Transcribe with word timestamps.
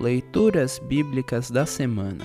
Leituras 0.00 0.78
Bíblicas 0.78 1.50
da 1.50 1.66
Semana. 1.66 2.24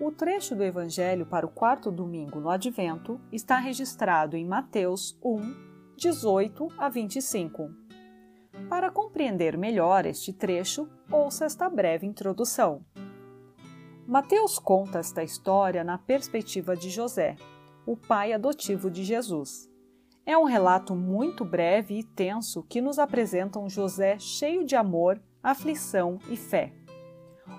O 0.00 0.10
trecho 0.10 0.56
do 0.56 0.64
Evangelho 0.64 1.24
para 1.24 1.46
o 1.46 1.48
quarto 1.48 1.88
domingo 1.92 2.40
no 2.40 2.50
Advento 2.50 3.20
está 3.30 3.58
registrado 3.58 4.36
em 4.36 4.44
Mateus 4.44 5.16
1, 5.24 5.94
18 5.96 6.66
a 6.76 6.88
25. 6.88 7.70
Para 8.68 8.90
compreender 8.90 9.56
melhor 9.56 10.04
este 10.04 10.32
trecho, 10.32 10.88
ouça 11.08 11.44
esta 11.44 11.70
breve 11.70 12.04
introdução. 12.04 12.84
Mateus 14.04 14.58
conta 14.58 14.98
esta 14.98 15.22
história 15.22 15.84
na 15.84 15.96
perspectiva 15.96 16.76
de 16.76 16.90
José, 16.90 17.36
o 17.86 17.96
pai 17.96 18.32
adotivo 18.32 18.90
de 18.90 19.04
Jesus. 19.04 19.69
É 20.30 20.38
um 20.38 20.44
relato 20.44 20.94
muito 20.94 21.44
breve 21.44 21.98
e 21.98 22.04
tenso 22.04 22.62
que 22.68 22.80
nos 22.80 23.00
apresenta 23.00 23.58
um 23.58 23.68
José 23.68 24.16
cheio 24.16 24.64
de 24.64 24.76
amor, 24.76 25.20
aflição 25.42 26.20
e 26.30 26.36
fé. 26.36 26.72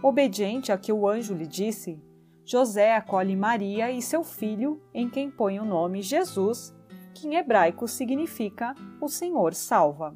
Obediente 0.02 0.72
a 0.72 0.78
que 0.78 0.94
o 0.94 1.06
anjo 1.06 1.34
lhe 1.34 1.46
disse, 1.46 2.02
José 2.46 2.96
acolhe 2.96 3.36
Maria 3.36 3.92
e 3.92 4.02
seu 4.02 4.24
filho, 4.24 4.82
em 4.94 5.10
quem 5.10 5.30
põe 5.30 5.60
o 5.60 5.66
nome 5.66 6.02
Jesus, 6.02 6.74
que 7.14 7.28
em 7.28 7.36
hebraico 7.36 7.90
significa 7.90 8.74
o 9.02 9.10
Senhor 9.10 9.54
salva. 9.54 10.16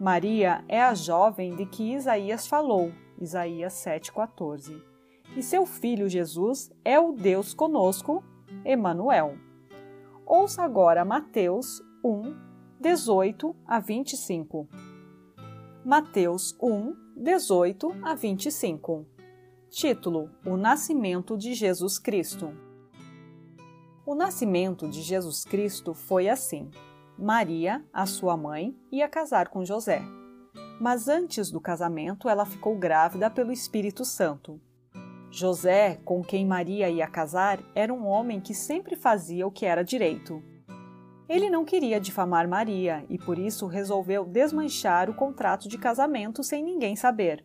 Maria 0.00 0.64
é 0.66 0.82
a 0.82 0.94
jovem 0.94 1.54
de 1.54 1.64
que 1.64 1.94
Isaías 1.94 2.44
falou, 2.44 2.90
Isaías 3.20 3.74
7,14. 3.74 4.82
E 5.36 5.42
seu 5.44 5.64
filho 5.64 6.08
Jesus 6.08 6.72
é 6.84 6.98
o 6.98 7.12
Deus 7.12 7.54
conosco, 7.54 8.20
Emanuel. 8.64 9.51
Ouça 10.34 10.62
agora 10.62 11.04
Mateus 11.04 11.82
1, 12.02 12.34
18 12.80 13.54
a 13.66 13.78
25. 13.78 14.66
Mateus 15.84 16.56
1, 16.58 16.96
18 17.18 17.94
a 18.02 18.14
25. 18.14 19.06
Título: 19.68 20.30
O 20.46 20.56
Nascimento 20.56 21.36
de 21.36 21.52
Jesus 21.52 21.98
Cristo. 21.98 22.50
O 24.06 24.14
nascimento 24.14 24.88
de 24.88 25.02
Jesus 25.02 25.44
Cristo 25.44 25.92
foi 25.92 26.30
assim: 26.30 26.70
Maria, 27.18 27.84
a 27.92 28.06
sua 28.06 28.34
mãe, 28.34 28.74
ia 28.90 29.10
casar 29.10 29.50
com 29.50 29.66
José. 29.66 30.00
Mas 30.80 31.08
antes 31.08 31.50
do 31.50 31.60
casamento, 31.60 32.26
ela 32.26 32.46
ficou 32.46 32.74
grávida 32.78 33.28
pelo 33.28 33.52
Espírito 33.52 34.02
Santo. 34.02 34.58
José, 35.34 35.98
com 36.04 36.22
quem 36.22 36.46
Maria 36.46 36.90
ia 36.90 37.06
casar, 37.06 37.58
era 37.74 37.92
um 37.92 38.06
homem 38.06 38.38
que 38.38 38.52
sempre 38.52 38.94
fazia 38.94 39.46
o 39.46 39.50
que 39.50 39.64
era 39.64 39.82
direito. 39.82 40.42
Ele 41.26 41.48
não 41.48 41.64
queria 41.64 41.98
difamar 41.98 42.46
Maria 42.46 43.06
e 43.08 43.16
por 43.16 43.38
isso 43.38 43.66
resolveu 43.66 44.26
desmanchar 44.26 45.08
o 45.08 45.14
contrato 45.14 45.70
de 45.70 45.78
casamento 45.78 46.44
sem 46.44 46.62
ninguém 46.62 46.94
saber. 46.94 47.42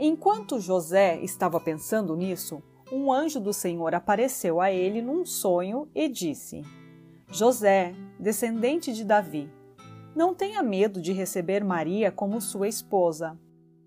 Enquanto 0.00 0.58
José 0.58 1.20
estava 1.22 1.60
pensando 1.60 2.16
nisso, 2.16 2.60
um 2.92 3.12
anjo 3.12 3.38
do 3.38 3.52
Senhor 3.52 3.94
apareceu 3.94 4.60
a 4.60 4.72
ele 4.72 5.00
num 5.00 5.24
sonho 5.24 5.88
e 5.94 6.08
disse: 6.08 6.62
José, 7.30 7.94
descendente 8.18 8.92
de 8.92 9.04
Davi, 9.04 9.48
não 10.12 10.34
tenha 10.34 10.60
medo 10.60 11.00
de 11.00 11.12
receber 11.12 11.62
Maria 11.62 12.10
como 12.10 12.40
sua 12.40 12.66
esposa, 12.66 13.38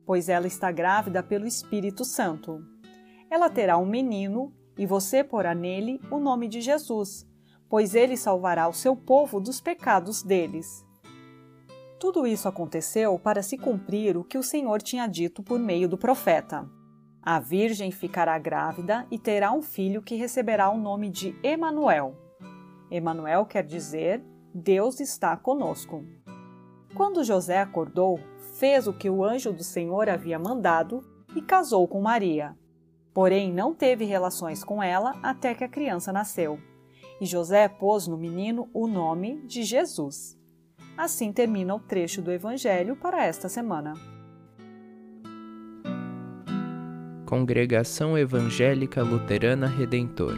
pois 0.05 0.29
ela 0.29 0.47
está 0.47 0.71
grávida 0.71 1.21
pelo 1.21 1.45
Espírito 1.45 2.05
Santo. 2.05 2.76
Ela 3.29 3.49
terá 3.49 3.77
um 3.77 3.85
menino 3.85 4.53
e 4.77 4.85
você 4.85 5.23
porá 5.23 5.53
nele 5.53 5.99
o 6.09 6.17
nome 6.17 6.47
de 6.47 6.61
Jesus, 6.61 7.27
pois 7.69 7.93
ele 7.93 8.15
salvará 8.15 8.67
o 8.67 8.73
seu 8.73 8.95
povo 8.95 9.39
dos 9.39 9.59
pecados 9.59 10.23
deles. 10.23 10.85
Tudo 11.99 12.25
isso 12.25 12.47
aconteceu 12.47 13.17
para 13.19 13.41
se 13.41 13.57
cumprir 13.57 14.15
o 14.15 14.23
que 14.23 14.37
o 14.37 14.43
Senhor 14.43 14.81
tinha 14.81 15.07
dito 15.07 15.43
por 15.43 15.59
meio 15.59 15.89
do 15.89 15.97
profeta. 15.97 16.69
A 17.21 17.39
virgem 17.39 17.91
ficará 17.91 18.37
grávida 18.37 19.05
e 19.11 19.19
terá 19.19 19.51
um 19.51 19.61
filho 19.61 20.01
que 20.01 20.15
receberá 20.15 20.69
o 20.69 20.77
nome 20.77 21.09
de 21.09 21.35
Emanuel. 21.43 22.15
Emanuel 22.89 23.45
quer 23.45 23.63
dizer 23.63 24.23
Deus 24.53 25.01
está 25.01 25.35
conosco. 25.35 26.05
Quando 26.95 27.23
José 27.23 27.59
acordou, 27.59 28.19
fez 28.57 28.87
o 28.87 28.93
que 28.93 29.09
o 29.09 29.23
anjo 29.23 29.51
do 29.51 29.63
Senhor 29.63 30.07
havia 30.07 30.39
mandado 30.39 31.01
e 31.35 31.41
casou 31.41 31.87
com 31.87 31.99
Maria 31.99 32.55
porém 33.17 33.51
não 33.51 33.73
teve 33.73 34.05
relações 34.05 34.63
com 34.63 34.83
ela 34.83 35.15
até 35.23 35.55
que 35.55 35.63
a 35.63 35.67
criança 35.67 36.13
nasceu. 36.13 36.59
E 37.19 37.25
José 37.25 37.67
pôs 37.67 38.05
no 38.05 38.15
menino 38.15 38.69
o 38.71 38.85
nome 38.85 39.41
de 39.47 39.63
Jesus. 39.63 40.37
Assim 40.95 41.33
termina 41.33 41.73
o 41.73 41.79
trecho 41.79 42.21
do 42.21 42.31
Evangelho 42.31 42.95
para 42.95 43.25
esta 43.25 43.49
semana. 43.49 43.95
Congregação 47.25 48.15
Evangélica 48.15 49.01
Luterana 49.01 49.65
Redentor 49.65 50.37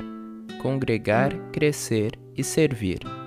Congregar, 0.61 1.33
Crescer 1.51 2.17
e 2.33 2.45
Servir. 2.45 3.18